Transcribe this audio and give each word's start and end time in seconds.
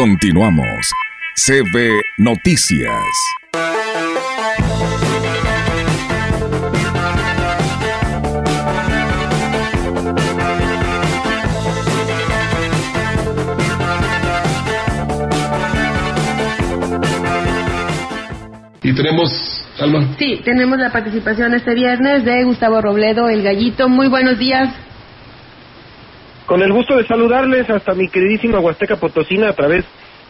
Continuamos. 0.00 0.90
CB 1.34 2.00
Noticias. 2.16 2.90
Y 18.82 18.94
tenemos, 18.94 19.68
Alma. 19.78 20.14
Sí, 20.18 20.40
tenemos 20.42 20.78
la 20.78 20.90
participación 20.90 21.52
este 21.52 21.74
viernes 21.74 22.24
de 22.24 22.42
Gustavo 22.44 22.80
Robledo, 22.80 23.28
el 23.28 23.42
gallito. 23.42 23.90
Muy 23.90 24.08
buenos 24.08 24.38
días. 24.38 24.74
Con 26.50 26.62
el 26.62 26.72
gusto 26.72 26.96
de 26.96 27.04
saludarles 27.04 27.70
hasta 27.70 27.94
mi 27.94 28.08
queridísima 28.08 28.58
Huasteca 28.58 28.96
Potosina 28.96 29.50
a 29.50 29.52
través 29.52 29.84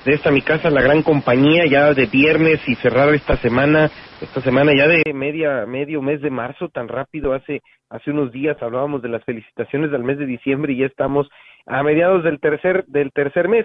de 0.05 0.13
esta 0.13 0.31
mi 0.31 0.43
casa, 0.43 0.69
la 0.69 0.83
gran 0.83 1.03
compañía, 1.03 1.65
ya 1.65 1.95
de 1.95 2.05
viernes 2.13 2.61
y 2.69 2.75
cerrar 2.75 3.15
esta 3.15 3.37
semana, 3.37 3.87
esta 4.21 4.43
semana 4.43 4.73
ya 4.77 4.87
de 4.87 5.15
media, 5.15 5.65
medio 5.65 6.03
mes 6.03 6.21
de 6.21 6.29
marzo, 6.29 6.69
tan 6.69 6.89
rápido, 6.89 7.33
hace, 7.33 7.63
hace 7.89 8.11
unos 8.11 8.33
días 8.33 8.63
hablábamos 8.63 9.01
de 9.01 9.09
las 9.09 9.25
felicitaciones 9.25 9.91
del 9.91 10.05
mes 10.05 10.19
de 10.19 10.27
diciembre 10.27 10.75
y 10.75 10.81
ya 10.81 10.87
estamos 10.89 11.27
a 11.65 11.83
mediados 11.83 12.23
del 12.23 12.39
tercer, 12.39 12.85
del 12.87 13.13
tercer 13.13 13.49
mes. 13.49 13.65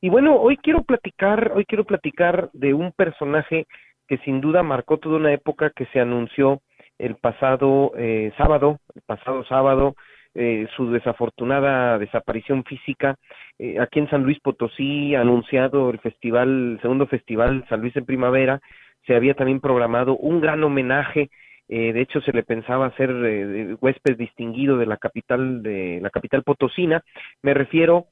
Y 0.00 0.08
bueno, 0.08 0.36
hoy 0.36 0.58
quiero 0.58 0.84
platicar, 0.84 1.54
hoy 1.56 1.64
quiero 1.64 1.82
platicar 1.82 2.50
de 2.52 2.72
un 2.72 2.92
personaje 2.92 3.66
que 4.06 4.18
sin 4.18 4.40
duda 4.40 4.62
marcó 4.62 4.98
toda 4.98 5.16
una 5.16 5.32
época 5.32 5.72
que 5.74 5.86
se 5.86 5.98
anunció 5.98 6.60
el 6.98 7.16
pasado 7.16 7.90
eh, 7.98 8.32
sábado, 8.38 8.78
el 8.94 9.02
pasado 9.04 9.44
sábado, 9.46 9.96
eh, 10.36 10.66
su 10.76 10.90
desafortunada 10.90 11.98
desaparición 11.98 12.64
física. 12.64 13.16
Eh, 13.58 13.80
aquí 13.80 13.98
en 13.98 14.10
San 14.10 14.22
Luis 14.22 14.38
Potosí, 14.40 15.14
anunciado 15.14 15.90
el 15.90 15.98
festival, 15.98 16.72
el 16.74 16.80
segundo 16.82 17.06
festival 17.06 17.64
San 17.68 17.80
Luis 17.80 17.96
en 17.96 18.04
Primavera, 18.04 18.60
se 19.06 19.14
había 19.14 19.34
también 19.34 19.60
programado 19.60 20.16
un 20.16 20.40
gran 20.40 20.62
homenaje. 20.62 21.30
Eh, 21.68 21.92
de 21.92 22.00
hecho, 22.00 22.20
se 22.20 22.32
le 22.32 22.42
pensaba 22.42 22.94
ser 22.96 23.10
eh, 23.10 23.76
huésped 23.80 24.16
distinguido 24.16 24.76
de 24.76 24.86
la 24.86 24.96
capital 24.96 25.62
de 25.62 26.00
la 26.02 26.10
capital 26.10 26.42
potosina. 26.42 27.02
Me 27.42 27.54
refiero 27.54 28.06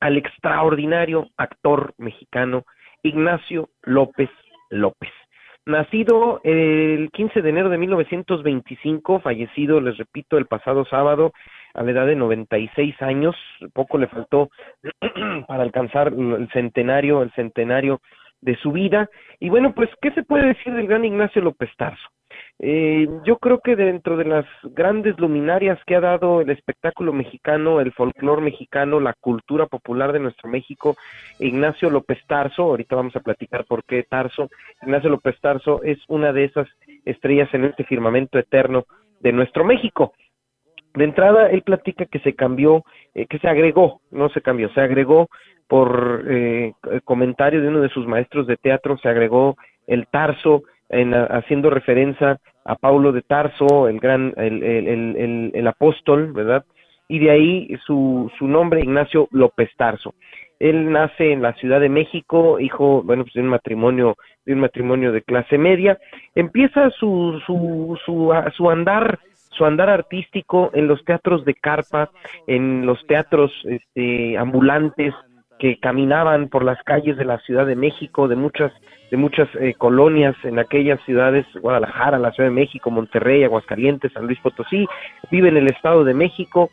al 0.00 0.16
extraordinario 0.16 1.28
actor 1.36 1.94
mexicano 1.98 2.64
Ignacio 3.02 3.70
López 3.82 4.30
López. 4.70 5.10
Nacido 5.66 6.40
el 6.44 7.10
15 7.12 7.42
de 7.42 7.50
enero 7.50 7.68
de 7.68 7.78
1925, 7.78 9.18
fallecido, 9.18 9.80
les 9.80 9.96
repito, 9.98 10.38
el 10.38 10.46
pasado 10.46 10.84
sábado 10.84 11.32
a 11.74 11.82
la 11.82 11.90
edad 11.90 12.06
de 12.06 12.14
96 12.14 12.94
años, 13.02 13.34
poco 13.74 13.98
le 13.98 14.06
faltó 14.06 14.48
para 15.48 15.64
alcanzar 15.64 16.12
el 16.12 16.48
centenario, 16.52 17.20
el 17.22 17.32
centenario 17.32 18.00
de 18.40 18.56
su 18.58 18.70
vida. 18.70 19.10
Y 19.40 19.48
bueno, 19.48 19.74
pues, 19.74 19.90
¿qué 20.00 20.12
se 20.12 20.22
puede 20.22 20.46
decir 20.46 20.72
del 20.72 20.86
gran 20.86 21.04
Ignacio 21.04 21.42
López 21.42 21.70
Tarso? 21.76 22.08
Eh, 22.58 23.06
yo 23.24 23.36
creo 23.36 23.60
que 23.60 23.76
dentro 23.76 24.16
de 24.16 24.24
las 24.24 24.46
grandes 24.62 25.18
luminarias 25.18 25.78
que 25.86 25.94
ha 25.94 26.00
dado 26.00 26.40
el 26.40 26.48
espectáculo 26.48 27.12
mexicano, 27.12 27.80
el 27.80 27.92
folclore 27.92 28.40
mexicano, 28.40 28.98
la 28.98 29.12
cultura 29.12 29.66
popular 29.66 30.12
de 30.12 30.20
nuestro 30.20 30.48
México, 30.48 30.96
Ignacio 31.38 31.90
López 31.90 32.18
Tarso, 32.26 32.62
ahorita 32.62 32.96
vamos 32.96 33.14
a 33.14 33.20
platicar 33.20 33.66
por 33.66 33.84
qué 33.84 34.04
Tarso, 34.04 34.48
Ignacio 34.82 35.10
López 35.10 35.38
Tarso 35.40 35.82
es 35.82 35.98
una 36.08 36.32
de 36.32 36.44
esas 36.44 36.66
estrellas 37.04 37.52
en 37.52 37.66
este 37.66 37.84
firmamento 37.84 38.38
eterno 38.38 38.84
de 39.20 39.32
nuestro 39.32 39.64
México. 39.64 40.14
De 40.94 41.04
entrada, 41.04 41.50
él 41.50 41.60
platica 41.60 42.06
que 42.06 42.20
se 42.20 42.34
cambió, 42.34 42.84
eh, 43.14 43.26
que 43.26 43.38
se 43.38 43.48
agregó, 43.48 44.00
no 44.10 44.30
se 44.30 44.40
cambió, 44.40 44.70
se 44.70 44.80
agregó 44.80 45.28
por 45.68 46.24
eh, 46.26 46.72
comentario 47.04 47.60
de 47.60 47.68
uno 47.68 47.80
de 47.80 47.90
sus 47.90 48.06
maestros 48.06 48.46
de 48.46 48.56
teatro, 48.56 48.96
se 48.96 49.10
agregó 49.10 49.56
el 49.86 50.06
Tarso, 50.06 50.62
en, 50.88 51.14
haciendo 51.14 51.70
referencia 51.70 52.38
a 52.64 52.74
Paulo 52.74 53.12
de 53.12 53.22
Tarso, 53.22 53.88
el 53.88 54.00
gran, 54.00 54.32
el, 54.36 54.62
el, 54.62 55.50
el, 55.54 55.66
apóstol, 55.66 56.32
¿verdad? 56.32 56.64
Y 57.08 57.18
de 57.20 57.30
ahí 57.30 57.76
su, 57.86 58.30
su 58.38 58.48
nombre, 58.48 58.80
Ignacio 58.80 59.28
López 59.30 59.70
Tarso. 59.76 60.14
Él 60.58 60.90
nace 60.90 61.32
en 61.32 61.42
la 61.42 61.52
Ciudad 61.54 61.80
de 61.80 61.88
México, 61.88 62.58
hijo, 62.58 63.02
bueno, 63.02 63.24
pues 63.24 63.34
de 63.34 63.42
un 63.42 63.48
matrimonio, 63.48 64.16
de 64.44 64.54
un 64.54 64.60
matrimonio 64.60 65.12
de 65.12 65.22
clase 65.22 65.58
media. 65.58 65.98
Empieza 66.34 66.90
su, 66.90 67.40
su, 67.46 67.98
su, 68.04 68.32
su 68.56 68.70
andar, 68.70 69.18
su 69.50 69.64
andar 69.64 69.90
artístico 69.90 70.70
en 70.72 70.88
los 70.88 71.04
teatros 71.04 71.44
de 71.44 71.54
carpa, 71.54 72.10
en 72.46 72.86
los 72.86 73.04
teatros 73.06 73.52
este, 73.64 74.38
ambulantes, 74.38 75.14
que 75.58 75.78
caminaban 75.78 76.48
por 76.48 76.64
las 76.64 76.82
calles 76.82 77.16
de 77.16 77.24
la 77.24 77.38
Ciudad 77.38 77.66
de 77.66 77.76
México, 77.76 78.28
de 78.28 78.36
muchas 78.36 78.72
de 79.10 79.16
muchas 79.16 79.48
eh, 79.60 79.74
colonias 79.76 80.34
en 80.44 80.58
aquellas 80.58 81.00
ciudades, 81.04 81.46
Guadalajara, 81.60 82.18
la 82.18 82.32
Ciudad 82.32 82.48
de 82.48 82.54
México, 82.54 82.90
Monterrey, 82.90 83.44
Aguascalientes, 83.44 84.12
San 84.12 84.26
Luis 84.26 84.38
Potosí, 84.40 84.86
vive 85.30 85.48
en 85.48 85.56
el 85.56 85.68
Estado 85.68 86.04
de 86.04 86.14
México. 86.14 86.70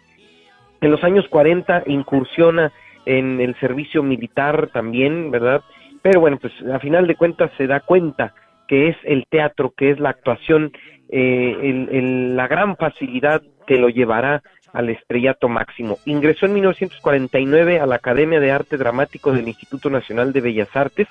En 0.81 0.91
los 0.91 1.03
años 1.03 1.27
40 1.29 1.83
incursiona 1.87 2.71
en 3.05 3.39
el 3.39 3.55
servicio 3.59 4.01
militar 4.03 4.69
también, 4.73 5.31
¿verdad? 5.31 5.61
Pero 6.01 6.19
bueno, 6.19 6.37
pues 6.37 6.53
a 6.73 6.79
final 6.79 7.07
de 7.07 7.15
cuentas 7.15 7.51
se 7.57 7.67
da 7.67 7.79
cuenta 7.79 8.33
que 8.67 8.89
es 8.89 8.97
el 9.03 9.25
teatro, 9.29 9.73
que 9.75 9.91
es 9.91 9.99
la 9.99 10.09
actuación, 10.09 10.71
eh, 11.09 11.57
el, 11.61 11.89
el, 11.91 12.35
la 12.35 12.47
gran 12.47 12.75
facilidad 12.75 13.41
que 13.67 13.77
lo 13.77 13.89
llevará 13.89 14.41
al 14.73 14.89
estrellato 14.89 15.47
máximo. 15.47 15.99
Ingresó 16.05 16.47
en 16.47 16.55
1949 16.55 17.79
a 17.79 17.85
la 17.85 17.95
Academia 17.95 18.39
de 18.39 18.51
Arte 18.51 18.77
Dramático 18.77 19.31
del 19.31 19.47
Instituto 19.47 19.89
Nacional 19.89 20.33
de 20.33 20.41
Bellas 20.41 20.75
Artes, 20.75 21.07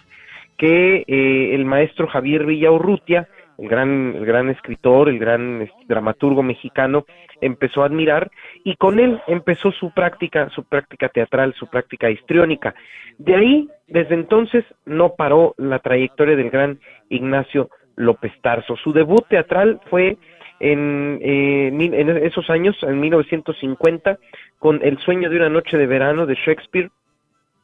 que 0.56 1.04
eh, 1.06 1.54
el 1.54 1.64
maestro 1.64 2.06
Javier 2.06 2.46
Villaurrutia, 2.46 3.28
el 3.58 3.68
gran, 3.68 4.14
el 4.16 4.24
gran 4.24 4.48
escritor, 4.48 5.08
el 5.08 5.18
gran 5.18 5.68
dramaturgo 5.86 6.42
mexicano, 6.42 7.04
empezó 7.40 7.82
a 7.82 7.86
admirar 7.86 8.30
y 8.64 8.76
con 8.76 8.98
él 8.98 9.20
empezó 9.26 9.72
su 9.72 9.90
práctica, 9.92 10.48
su 10.50 10.64
práctica 10.64 11.08
teatral, 11.08 11.54
su 11.54 11.66
práctica 11.66 12.10
histriónica. 12.10 12.74
De 13.18 13.34
ahí, 13.34 13.68
desde 13.88 14.14
entonces, 14.14 14.64
no 14.86 15.14
paró 15.14 15.54
la 15.58 15.80
trayectoria 15.80 16.36
del 16.36 16.50
gran 16.50 16.78
Ignacio 17.08 17.68
López 17.96 18.32
Tarso. 18.40 18.76
Su 18.76 18.92
debut 18.92 19.26
teatral 19.28 19.80
fue 19.90 20.16
en, 20.60 21.18
eh, 21.20 21.68
en 21.68 22.08
esos 22.24 22.48
años, 22.48 22.76
en 22.82 23.00
1950, 23.00 24.18
con 24.58 24.80
El 24.82 24.98
sueño 24.98 25.28
de 25.28 25.36
una 25.36 25.48
noche 25.48 25.76
de 25.76 25.86
verano 25.86 26.24
de 26.24 26.36
Shakespeare, 26.36 26.90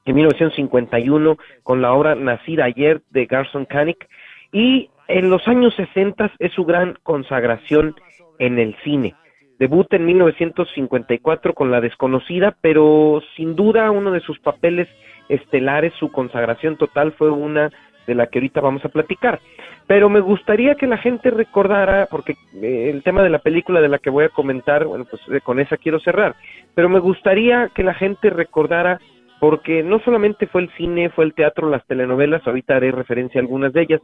en 0.04 0.14
1951 0.14 1.36
con 1.62 1.82
la 1.82 1.92
obra 1.92 2.14
Nacida 2.14 2.64
ayer 2.64 3.02
de 3.10 3.26
Garson 3.26 3.64
Kanik 3.64 4.08
y 4.52 4.90
en 5.08 5.30
los 5.30 5.46
años 5.48 5.74
60 5.76 6.32
es 6.38 6.52
su 6.52 6.64
gran 6.64 6.96
consagración 7.02 7.94
en 8.38 8.58
el 8.58 8.76
cine. 8.84 9.14
Debuta 9.58 9.96
en 9.96 10.06
1954 10.06 11.52
con 11.52 11.70
La 11.70 11.80
desconocida, 11.80 12.56
pero 12.60 13.20
sin 13.36 13.56
duda 13.56 13.90
uno 13.90 14.12
de 14.12 14.20
sus 14.20 14.38
papeles 14.38 14.88
estelares, 15.28 15.92
su 15.98 16.12
consagración 16.12 16.76
total 16.76 17.12
fue 17.12 17.30
una 17.30 17.70
de 18.06 18.14
la 18.14 18.26
que 18.26 18.38
ahorita 18.38 18.60
vamos 18.60 18.84
a 18.84 18.88
platicar. 18.88 19.40
Pero 19.86 20.08
me 20.08 20.20
gustaría 20.20 20.74
que 20.74 20.86
la 20.86 20.98
gente 20.98 21.30
recordara, 21.30 22.06
porque 22.10 22.36
eh, 22.54 22.90
el 22.92 23.02
tema 23.02 23.22
de 23.22 23.30
la 23.30 23.38
película 23.38 23.80
de 23.80 23.88
la 23.88 23.98
que 23.98 24.10
voy 24.10 24.24
a 24.24 24.28
comentar, 24.30 24.86
bueno, 24.86 25.04
pues 25.04 25.22
eh, 25.30 25.40
con 25.40 25.60
esa 25.60 25.76
quiero 25.76 25.98
cerrar, 26.00 26.34
pero 26.74 26.88
me 26.88 26.98
gustaría 26.98 27.68
que 27.74 27.82
la 27.82 27.94
gente 27.94 28.30
recordara, 28.30 29.00
porque 29.40 29.82
no 29.82 30.00
solamente 30.00 30.46
fue 30.46 30.62
el 30.62 30.70
cine, 30.76 31.10
fue 31.10 31.24
el 31.24 31.34
teatro, 31.34 31.68
las 31.68 31.86
telenovelas, 31.86 32.46
ahorita 32.46 32.76
haré 32.76 32.90
referencia 32.90 33.40
a 33.40 33.42
algunas 33.42 33.72
de 33.72 33.82
ellas, 33.82 34.00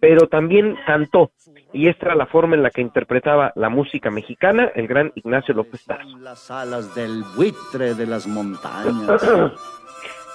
pero 0.00 0.28
también 0.28 0.76
cantó, 0.86 1.32
y 1.72 1.88
esta 1.88 2.06
era 2.06 2.14
la 2.14 2.26
forma 2.26 2.54
en 2.54 2.62
la 2.62 2.70
que 2.70 2.80
interpretaba 2.80 3.52
la 3.56 3.68
música 3.68 4.10
mexicana 4.10 4.70
el 4.74 4.86
gran 4.86 5.12
Ignacio 5.14 5.54
López 5.54 5.84
Tarso. 5.84 6.18
Las 6.18 6.50
alas 6.50 6.94
del 6.94 7.24
buitre 7.36 7.94
de 7.94 8.06
las 8.06 8.26
montañas. 8.26 9.22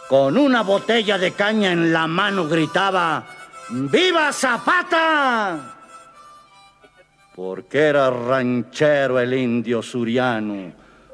Con 0.10 0.38
una 0.38 0.62
botella 0.62 1.18
de 1.18 1.32
caña 1.32 1.72
en 1.72 1.94
la 1.94 2.08
mano 2.08 2.48
gritaba, 2.48 3.26
¡Viva 3.70 4.32
Zapata! 4.32 5.78
Porque 7.36 7.80
era 7.80 8.12
ranchero 8.12 9.20
el 9.20 9.34
indio 9.34 9.82
suriano, 9.82 10.74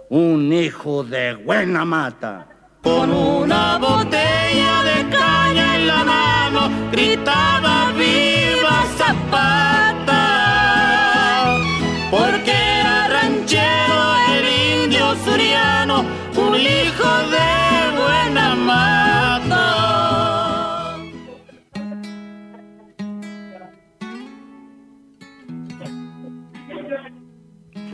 un 0.09 0.51
hijo 0.51 1.03
de 1.03 1.35
buena 1.35 1.85
mata. 1.85 2.47
Con 2.81 3.11
una 3.11 3.77
botella 3.77 4.83
de 4.83 5.09
caña 5.09 5.75
en 5.75 5.87
la 5.87 6.03
mano 6.05 6.69
gritaba, 6.91 7.91
¡Viva 7.91 8.85
Zapata! 8.97 10.23
Porque 12.09 12.51
era 12.51 13.07
ranchero 13.09 14.15
el 14.33 14.45
indio 14.83 15.15
suriano, 15.25 16.05
un 16.37 16.55
hijo 16.55 17.09
de 17.35 17.49
buena 17.99 18.55
mata. 18.55 19.65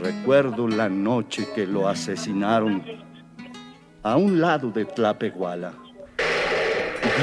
Recuerdo 0.00 0.68
la 0.68 0.88
noche 0.88 1.48
que 1.54 1.66
lo 1.66 1.88
asesinaron 1.88 2.82
a 4.06 4.16
un 4.16 4.40
lado 4.40 4.70
de 4.70 4.84
Tlapehuala. 4.84 5.72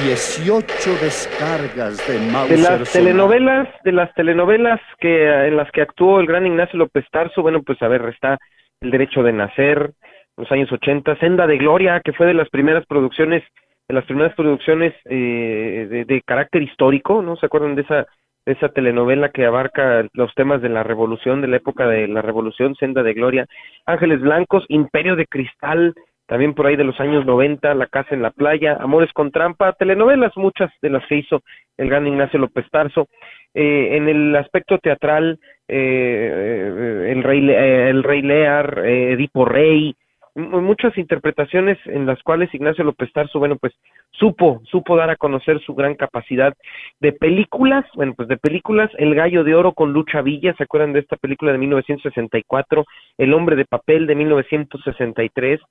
18 0.03 0.67
descargas 1.01 1.97
de 2.07 2.19
De 2.49 2.61
las 2.61 2.91
telenovelas, 2.91 3.69
de 3.85 3.91
las 3.93 4.13
telenovelas 4.15 4.81
que 4.99 5.47
en 5.47 5.55
las 5.55 5.71
que 5.71 5.81
actuó 5.81 6.19
el 6.19 6.27
gran 6.27 6.45
Ignacio 6.45 6.77
López 6.77 7.05
Tarso, 7.09 7.41
bueno, 7.41 7.61
pues 7.63 7.81
a 7.81 7.87
ver, 7.87 8.03
está 8.09 8.37
El 8.81 8.91
derecho 8.91 9.23
de 9.23 9.31
nacer, 9.31 9.93
los 10.35 10.51
años 10.51 10.69
80, 10.73 11.15
Senda 11.19 11.47
de 11.47 11.57
Gloria, 11.57 12.01
que 12.03 12.11
fue 12.11 12.25
de 12.25 12.33
las 12.33 12.49
primeras 12.49 12.85
producciones, 12.85 13.43
de 13.87 13.95
las 13.95 14.03
primeras 14.03 14.35
producciones 14.35 14.93
eh, 15.05 15.87
de, 15.89 16.03
de, 16.03 16.21
carácter 16.23 16.63
histórico, 16.63 17.21
¿no? 17.21 17.37
¿Se 17.37 17.45
acuerdan 17.45 17.75
de 17.75 17.83
esa, 17.83 18.07
de 18.45 18.53
esa 18.53 18.67
telenovela 18.69 19.29
que 19.29 19.45
abarca 19.45 20.05
los 20.11 20.33
temas 20.35 20.61
de 20.61 20.69
la 20.69 20.83
revolución, 20.83 21.39
de 21.39 21.47
la 21.47 21.57
época 21.57 21.87
de 21.87 22.09
la 22.09 22.21
revolución, 22.21 22.75
Senda 22.75 23.03
de 23.03 23.13
Gloria, 23.13 23.45
Ángeles 23.85 24.19
Blancos, 24.19 24.65
Imperio 24.67 25.15
de 25.15 25.27
Cristal, 25.27 25.93
también 26.33 26.55
por 26.55 26.65
ahí 26.65 26.75
de 26.75 26.83
los 26.83 26.99
años 26.99 27.27
90, 27.27 27.75
La 27.75 27.85
Casa 27.85 28.15
en 28.15 28.23
la 28.23 28.31
Playa, 28.31 28.75
Amores 28.79 29.13
con 29.13 29.29
Trampa, 29.29 29.73
telenovelas, 29.73 30.35
muchas 30.35 30.71
de 30.81 30.89
las 30.89 31.05
que 31.05 31.17
hizo 31.17 31.43
el 31.77 31.87
gran 31.91 32.07
Ignacio 32.07 32.39
López 32.39 32.65
Tarso. 32.71 33.07
Eh, 33.53 33.97
en 33.97 34.09
el 34.09 34.35
aspecto 34.35 34.79
teatral, 34.79 35.39
eh, 35.67 37.11
el, 37.11 37.21
Rey, 37.21 37.47
el 37.47 38.01
Rey 38.01 38.23
Lear, 38.23 38.79
Edipo 38.83 39.45
Rey, 39.45 39.95
muchas 40.33 40.97
interpretaciones 40.97 41.77
en 41.85 42.07
las 42.07 42.19
cuales 42.23 42.51
Ignacio 42.51 42.83
López 42.83 43.13
Tarso, 43.13 43.37
bueno, 43.37 43.57
pues 43.57 43.75
supo, 44.09 44.63
supo 44.65 44.97
dar 44.97 45.11
a 45.11 45.15
conocer 45.15 45.61
su 45.61 45.75
gran 45.75 45.93
capacidad 45.93 46.55
de 46.99 47.13
películas, 47.13 47.85
bueno, 47.93 48.15
pues 48.15 48.27
de 48.27 48.37
películas, 48.37 48.89
El 48.97 49.13
Gallo 49.13 49.43
de 49.43 49.53
Oro 49.53 49.73
con 49.73 49.93
Lucha 49.93 50.23
Villa, 50.23 50.55
¿se 50.57 50.63
acuerdan 50.63 50.93
de 50.93 51.01
esta 51.01 51.15
película 51.15 51.51
de 51.51 51.59
1964? 51.59 52.85
El 53.19 53.35
Hombre 53.35 53.55
de 53.55 53.65
Papel 53.65 54.07
de 54.07 54.15
1963, 54.15 55.61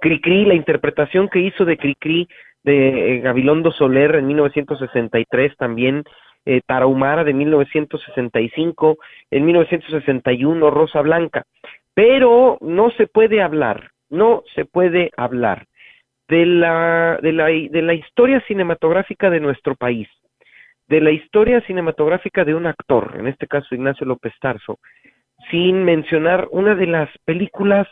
Cricri, 0.00 0.44
la 0.44 0.54
interpretación 0.54 1.28
que 1.28 1.40
hizo 1.40 1.64
de 1.64 1.76
Cricri 1.76 2.28
de 2.62 3.16
eh, 3.16 3.20
Gabilondo 3.20 3.70
Soler 3.70 4.16
en 4.16 4.26
1963 4.26 5.56
también, 5.56 6.02
eh, 6.44 6.60
Tarahumara 6.66 7.24
de 7.24 7.32
1965, 7.32 8.98
en 9.30 9.44
1961 9.44 10.70
Rosa 10.70 11.00
Blanca. 11.00 11.44
Pero 11.94 12.58
no 12.60 12.90
se 12.90 13.06
puede 13.06 13.40
hablar, 13.40 13.90
no 14.10 14.42
se 14.54 14.64
puede 14.64 15.10
hablar 15.16 15.66
de 16.28 16.44
la, 16.44 17.18
de 17.22 17.32
la, 17.32 17.46
de 17.46 17.82
la 17.82 17.94
historia 17.94 18.40
cinematográfica 18.46 19.30
de 19.30 19.40
nuestro 19.40 19.76
país, 19.76 20.08
de 20.88 21.00
la 21.00 21.10
historia 21.10 21.60
cinematográfica 21.62 22.44
de 22.44 22.54
un 22.54 22.66
actor, 22.66 23.14
en 23.18 23.28
este 23.28 23.46
caso 23.46 23.74
Ignacio 23.74 24.06
López 24.06 24.32
Tarso, 24.40 24.78
sin 25.50 25.84
mencionar 25.84 26.48
una 26.50 26.74
de 26.74 26.86
las 26.86 27.10
películas, 27.24 27.86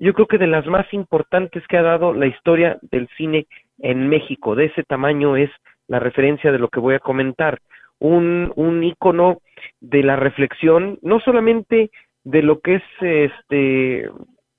yo 0.00 0.12
creo 0.14 0.26
que 0.26 0.38
de 0.38 0.46
las 0.46 0.66
más 0.66 0.92
importantes 0.92 1.66
que 1.68 1.76
ha 1.76 1.82
dado 1.82 2.12
la 2.12 2.26
historia 2.26 2.78
del 2.82 3.08
cine 3.16 3.46
en 3.78 4.08
México. 4.08 4.54
De 4.54 4.66
ese 4.66 4.82
tamaño 4.82 5.36
es 5.36 5.50
la 5.86 5.98
referencia 5.98 6.52
de 6.52 6.58
lo 6.58 6.68
que 6.68 6.80
voy 6.80 6.94
a 6.94 7.00
comentar. 7.00 7.60
Un, 8.00 8.52
un 8.54 8.84
ícono 8.84 9.38
de 9.80 10.02
la 10.02 10.16
reflexión, 10.16 10.98
no 11.02 11.18
solamente 11.20 11.90
de 12.24 12.42
lo 12.42 12.60
que 12.60 12.76
es 12.76 12.82
este 13.00 14.08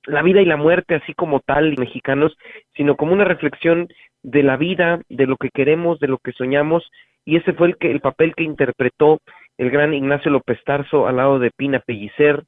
la 0.06 0.24
vida 0.24 0.42
y 0.42 0.46
la 0.46 0.58
muerte 0.58 0.96
así 0.96 1.14
como 1.14 1.40
tal 1.40 1.76
mexicanos, 1.78 2.36
sino 2.76 2.96
como 2.96 3.14
una 3.14 3.26
reflexión 3.26 3.88
de 4.24 4.44
la 4.44 4.58
vida, 4.58 5.02
de 5.08 5.28
lo 5.28 5.38
que 5.38 5.50
queremos, 5.50 6.00
de 6.00 6.08
lo 6.08 6.18
que 6.18 6.31
soñamos 6.31 6.90
y 7.30 7.36
ese 7.36 7.54
fue 7.54 7.68
el 7.68 7.78
que 7.78 7.92
el 7.92 8.02
papel 8.02 8.34
que 8.36 8.44
interpretó 8.44 9.20
el 9.58 9.70
gran 9.70 9.94
Ignacio 9.94 10.31
López 10.31 10.58
Tarso 10.64 11.08
al 11.08 11.18
lado 11.18 11.38
de 11.38 11.52
Pina 11.52 11.80
Pellicer 11.80 12.44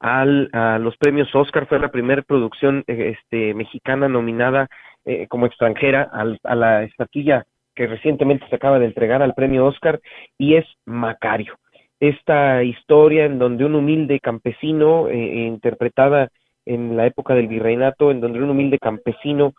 al, 0.00 0.48
a 0.52 0.78
los 0.78 0.96
premios 0.96 1.34
Oscar. 1.34 1.66
Fue 1.66 1.78
la 1.78 1.90
primera 1.90 2.22
producción 2.22 2.84
este 2.86 3.54
mexicana 3.54 4.08
nominada 4.08 4.68
eh, 5.04 5.26
como 5.28 5.46
extranjera 5.46 6.08
al, 6.12 6.38
a 6.44 6.54
la 6.54 6.82
estatuilla 6.84 7.44
que 7.74 7.86
recientemente 7.86 8.46
se 8.48 8.56
acaba 8.56 8.78
de 8.78 8.86
entregar 8.86 9.22
al 9.22 9.34
premio 9.34 9.66
Oscar 9.66 10.00
y 10.38 10.54
es 10.54 10.64
Macario. 10.86 11.54
Esta 12.00 12.62
historia 12.62 13.24
en 13.26 13.38
donde 13.38 13.64
un 13.64 13.74
humilde 13.74 14.18
campesino, 14.20 15.08
eh, 15.08 15.14
eh, 15.14 15.46
interpretada 15.46 16.30
en 16.64 16.96
la 16.96 17.06
época 17.06 17.34
del 17.34 17.48
virreinato, 17.48 18.10
en 18.10 18.20
donde 18.20 18.42
un 18.42 18.50
humilde 18.50 18.78
campesino, 18.78 19.52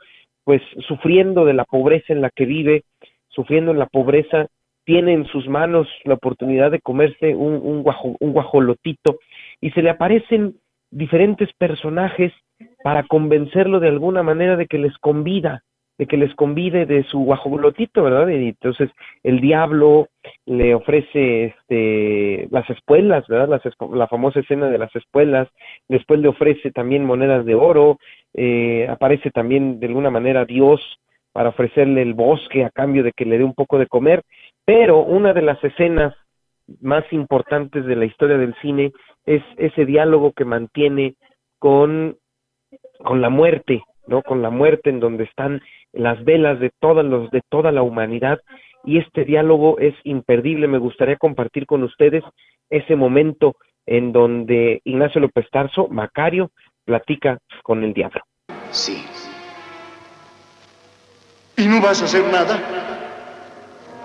pues 0.43 0.61
sufriendo 0.87 1.45
de 1.45 1.53
la 1.53 1.65
pobreza 1.65 2.13
en 2.13 2.21
la 2.21 2.29
que 2.29 2.45
vive, 2.45 2.83
sufriendo 3.27 3.71
en 3.71 3.79
la 3.79 3.85
pobreza, 3.85 4.47
tiene 4.83 5.13
en 5.13 5.25
sus 5.25 5.47
manos 5.47 5.87
la 6.03 6.15
oportunidad 6.15 6.71
de 6.71 6.79
comerse 6.79 7.35
un, 7.35 7.55
un, 7.63 7.85
un 8.19 8.33
guajolotito 8.33 9.19
y 9.61 9.71
se 9.71 9.81
le 9.81 9.89
aparecen 9.89 10.55
diferentes 10.91 11.49
personajes 11.53 12.33
para 12.83 13.03
convencerlo 13.03 13.79
de 13.79 13.89
alguna 13.89 14.23
manera 14.23 14.55
de 14.55 14.67
que 14.67 14.77
les 14.77 14.97
convida 14.97 15.63
de 15.97 16.05
que 16.05 16.17
les 16.17 16.33
convide 16.35 16.85
de 16.85 17.03
su 17.05 17.19
guajolotito, 17.19 18.03
¿verdad? 18.03 18.27
Y 18.27 18.49
entonces 18.49 18.89
el 19.23 19.41
diablo 19.41 20.09
le 20.45 20.75
ofrece 20.75 21.45
este 21.45 22.47
las 22.51 22.69
espuelas, 22.69 23.27
¿verdad? 23.27 23.61
la 23.93 24.07
famosa 24.07 24.39
escena 24.39 24.69
de 24.69 24.77
las 24.77 24.95
espuelas, 24.95 25.47
después 25.87 26.19
le 26.19 26.27
ofrece 26.27 26.71
también 26.71 27.05
monedas 27.05 27.45
de 27.45 27.55
oro, 27.55 27.97
eh, 28.33 28.87
aparece 28.89 29.31
también 29.31 29.79
de 29.79 29.87
alguna 29.87 30.11
manera 30.11 30.45
Dios 30.45 30.79
para 31.31 31.49
ofrecerle 31.49 32.03
el 32.03 32.13
bosque 32.13 32.63
a 32.63 32.69
cambio 32.69 33.03
de 33.03 33.11
que 33.11 33.25
le 33.25 33.37
dé 33.37 33.43
un 33.43 33.53
poco 33.53 33.79
de 33.79 33.87
comer, 33.87 34.23
pero 34.65 34.99
una 34.99 35.33
de 35.33 35.41
las 35.41 35.63
escenas 35.63 36.13
más 36.81 37.05
importantes 37.11 37.85
de 37.85 37.95
la 37.95 38.05
historia 38.05 38.37
del 38.37 38.53
cine 38.61 38.91
es 39.27 39.43
ese 39.57 39.85
diálogo 39.85 40.31
que 40.31 40.45
mantiene 40.45 41.15
con, 41.59 42.17
con 43.03 43.21
la 43.21 43.29
muerte, 43.29 43.83
¿no? 44.07 44.23
Con 44.23 44.41
la 44.41 44.49
muerte 44.49 44.89
en 44.89 44.99
donde 44.99 45.25
están 45.25 45.61
las 45.93 46.23
velas 46.23 46.59
de 46.59 46.71
todos 46.79 47.05
los 47.05 47.29
de 47.29 47.41
toda 47.49 47.71
la 47.71 47.83
humanidad 47.83 48.39
y 48.83 48.97
este 48.97 49.25
diálogo 49.25 49.77
es 49.79 49.93
imperdible. 50.03 50.67
Me 50.67 50.77
gustaría 50.77 51.17
compartir 51.17 51.65
con 51.65 51.83
ustedes 51.83 52.23
ese 52.69 52.95
momento 52.95 53.55
en 53.85 54.11
donde 54.11 54.81
Ignacio 54.85 55.21
López 55.21 55.45
Tarso, 55.51 55.87
Macario, 55.89 56.51
platica 56.85 57.37
con 57.63 57.83
el 57.83 57.93
diablo. 57.93 58.21
Sí. 58.71 59.03
¿Y 61.57 61.67
no 61.67 61.81
vas 61.81 62.01
a 62.01 62.05
hacer 62.05 62.23
nada? 62.31 62.59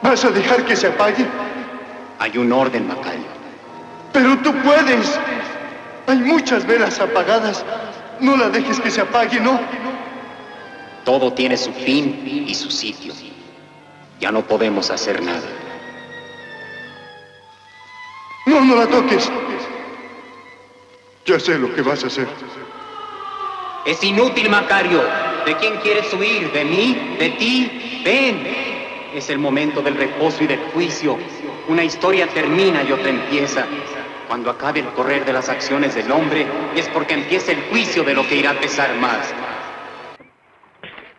¿Vas 0.03 0.25
a 0.25 0.31
dejar 0.31 0.65
que 0.65 0.75
se 0.75 0.89
apague? 0.89 1.25
Hay 2.19 2.39
un 2.39 2.53
orden, 2.53 2.87
Macario. 2.89 3.42
Pero 4.13 4.39
tú 4.39 4.53
puedes. 4.63 5.19
Hay 6.07 6.19
muchas 6.19 6.67
velas 6.67 7.01
apagadas. 7.01 7.65
No 8.21 8.37
la 8.37 8.49
dejes 8.51 8.81
que 8.81 8.91
se 8.91 9.01
apague, 9.01 9.41
¿no? 9.41 9.61
Todo 11.05 11.33
tiene 11.33 11.57
su 11.57 11.73
fin 11.73 12.45
y 12.47 12.55
su 12.55 12.71
sitio. 12.71 13.13
Ya 14.21 14.31
no 14.31 14.43
podemos 14.43 14.91
hacer 14.91 15.23
nada. 15.23 15.49
No, 18.47 18.61
no 18.61 18.77
la 18.77 18.87
toques. 18.87 19.31
Ya 21.25 21.39
sé 21.41 21.59
lo 21.59 21.75
que 21.75 21.83
vas 21.83 22.05
a 22.05 22.09
hacer. 22.09 22.29
Es 23.87 24.03
inútil, 24.05 24.49
Macario. 24.51 25.03
¿De 25.45 25.57
quién 25.57 25.77
quieres 25.79 26.13
huir? 26.15 26.53
¿De 26.53 26.65
mí? 26.65 27.17
¿De 27.19 27.31
ti? 27.31 28.03
Ven. 28.05 28.47
Es 29.15 29.29
el 29.29 29.39
momento 29.39 29.83
del 29.83 29.97
reposo 29.97 30.45
y 30.45 30.47
del 30.47 30.61
juicio. 30.73 31.19
Una 31.69 31.85
historia 31.85 32.27
termina 32.29 32.83
y 32.83 32.93
otra 32.93 33.11
empieza. 33.11 33.67
Cuando 34.33 34.49
acabe 34.49 34.81
el 34.81 34.87
correr 34.95 35.27
de 35.27 35.33
las 35.35 35.51
acciones 35.51 35.95
del 35.95 36.11
hombre, 36.11 36.47
es 36.75 36.89
porque 36.89 37.13
empieza 37.13 37.53
el 37.53 37.59
juicio 37.69 38.03
de 38.03 38.15
lo 38.15 38.23
que 38.23 38.37
irá 38.37 38.53
a 38.53 38.55
pesar 38.55 38.89
más. 38.99 39.31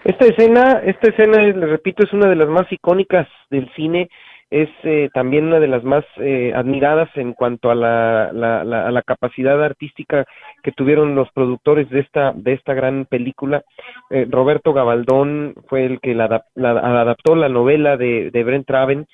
Esta 0.03 0.25
escena, 0.25 0.81
esta 0.83 1.09
escena, 1.11 1.37
repito, 1.67 2.03
es 2.03 2.11
una 2.11 2.27
de 2.27 2.35
las 2.35 2.49
más 2.49 2.65
icónicas 2.71 3.27
del 3.51 3.71
cine, 3.75 4.09
es 4.49 4.67
eh, 4.81 5.11
también 5.13 5.45
una 5.45 5.59
de 5.59 5.67
las 5.67 5.83
más 5.83 6.03
eh, 6.17 6.53
admiradas 6.55 7.07
en 7.13 7.33
cuanto 7.33 7.69
a 7.69 7.75
la, 7.75 8.31
la, 8.33 8.61
a 8.61 8.89
la 8.89 9.01
capacidad 9.03 9.63
artística 9.63 10.25
que 10.63 10.71
tuvieron 10.71 11.13
los 11.13 11.31
productores 11.33 11.91
de 11.91 11.99
esta, 11.99 12.31
de 12.35 12.53
esta 12.53 12.73
gran 12.73 13.05
película. 13.05 13.61
Eh, 14.09 14.25
Roberto 14.27 14.73
Gabaldón 14.73 15.53
fue 15.67 15.85
el 15.85 15.99
que 15.99 16.15
la, 16.15 16.43
adaptó 16.55 17.35
la 17.35 17.47
novela 17.47 17.95
de, 17.95 18.31
de 18.31 18.43
Brent 18.43 18.67
Raven. 18.67 19.05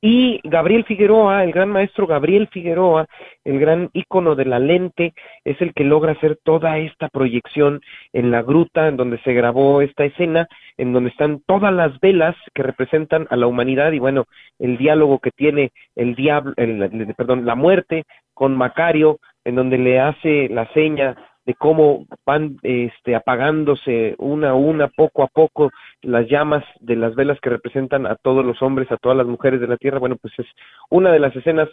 Y 0.00 0.40
Gabriel 0.44 0.84
Figueroa, 0.84 1.42
el 1.42 1.50
gran 1.50 1.70
maestro 1.70 2.06
Gabriel 2.06 2.46
Figueroa, 2.52 3.06
el 3.44 3.58
gran 3.58 3.90
ícono 3.92 4.36
de 4.36 4.44
la 4.44 4.60
lente, 4.60 5.12
es 5.44 5.60
el 5.60 5.74
que 5.74 5.82
logra 5.82 6.12
hacer 6.12 6.38
toda 6.44 6.78
esta 6.78 7.08
proyección 7.08 7.80
en 8.12 8.30
la 8.30 8.42
gruta 8.42 8.86
en 8.86 8.96
donde 8.96 9.18
se 9.22 9.32
grabó 9.32 9.82
esta 9.82 10.04
escena, 10.04 10.46
en 10.76 10.92
donde 10.92 11.10
están 11.10 11.42
todas 11.44 11.72
las 11.72 11.98
velas 11.98 12.36
que 12.54 12.62
representan 12.62 13.26
a 13.30 13.36
la 13.36 13.48
humanidad 13.48 13.90
y 13.90 13.98
bueno, 13.98 14.26
el 14.60 14.78
diálogo 14.78 15.18
que 15.18 15.32
tiene 15.32 15.72
el 15.96 16.14
diablo, 16.14 16.54
el, 16.56 17.12
perdón, 17.16 17.44
la 17.44 17.56
muerte 17.56 18.04
con 18.34 18.56
Macario, 18.56 19.18
en 19.44 19.56
donde 19.56 19.78
le 19.78 19.98
hace 19.98 20.48
la 20.48 20.72
seña 20.74 21.16
de 21.48 21.54
cómo 21.54 22.06
van 22.26 22.58
este, 22.62 23.16
apagándose 23.16 24.14
una 24.18 24.50
a 24.50 24.54
una, 24.54 24.88
poco 24.88 25.22
a 25.22 25.28
poco, 25.28 25.70
las 26.02 26.28
llamas 26.28 26.62
de 26.78 26.94
las 26.94 27.14
velas 27.14 27.40
que 27.40 27.48
representan 27.48 28.06
a 28.06 28.16
todos 28.16 28.44
los 28.44 28.60
hombres, 28.60 28.92
a 28.92 28.98
todas 28.98 29.16
las 29.16 29.26
mujeres 29.26 29.58
de 29.58 29.66
la 29.66 29.78
tierra. 29.78 29.98
Bueno, 29.98 30.16
pues 30.20 30.34
es 30.38 30.46
una 30.90 31.10
de 31.10 31.20
las 31.20 31.34
escenas 31.34 31.70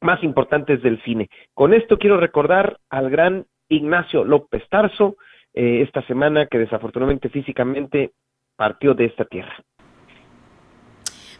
más 0.00 0.20
importantes 0.24 0.82
del 0.82 1.00
cine. 1.04 1.30
Con 1.54 1.74
esto 1.74 1.96
quiero 1.96 2.18
recordar 2.18 2.78
al 2.90 3.08
gran 3.08 3.46
Ignacio 3.68 4.24
López 4.24 4.64
Tarso, 4.68 5.14
eh, 5.54 5.82
esta 5.82 6.04
semana 6.08 6.46
que 6.46 6.58
desafortunadamente 6.58 7.28
físicamente 7.28 8.10
partió 8.56 8.94
de 8.94 9.04
esta 9.04 9.26
tierra. 9.26 9.54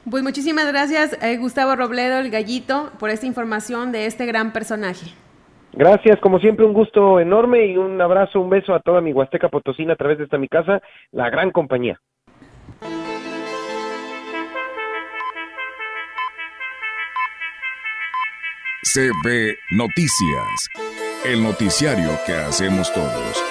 Pues 0.09 0.23
muchísimas 0.23 0.69
gracias, 0.69 1.21
eh, 1.25 1.39
Gustavo 1.39 1.75
Robledo, 1.75 2.21
el 2.21 2.31
gallito, 2.31 2.93
por 3.01 3.11
esta 3.11 3.27
información 3.27 3.91
de 3.91 4.07
este 4.07 4.27
gran 4.27 4.53
personaje. 4.53 5.13
Gracias, 5.79 6.19
como 6.19 6.41
siempre, 6.41 6.67
un 6.67 6.73
gusto 6.73 7.21
enorme 7.21 7.67
y 7.67 7.77
un 7.77 8.01
abrazo, 8.01 8.41
un 8.41 8.51
beso 8.51 8.75
a 8.75 8.81
toda 8.81 9.01
mi 9.01 9.13
Huasteca 9.13 9.49
Potosina 9.49 9.93
a 9.93 9.97
través 9.97 10.19
de 10.19 10.25
esta 10.25 10.37
mi 10.37 10.49
casa, 10.49 10.83
la 11.13 11.31
gran 11.31 11.53
compañía. 11.53 12.01
CB 18.83 19.55
Noticias, 19.71 20.69
el 21.25 21.45
noticiario 21.45 22.11
que 22.27 22.33
hacemos 22.33 22.93
todos. 22.93 23.45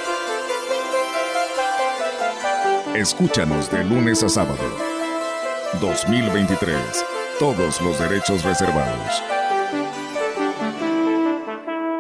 Escúchanos 2.94 3.72
de 3.72 3.86
lunes 3.86 4.22
a 4.24 4.28
sábado. 4.28 4.58
2023. 5.80 7.06
Todos 7.40 7.82
los 7.82 7.98
derechos 8.02 8.44
reservados. 8.44 9.37